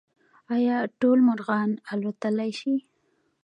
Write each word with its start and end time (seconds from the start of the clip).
ایا 0.55 0.77
ټول 0.99 1.17
مرغان 1.29 1.69
الوتلی 1.91 2.51
شي؟ 2.59 2.75